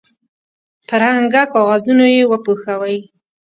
[0.87, 2.97] په رنګه کاغذونو یې وپوښوئ.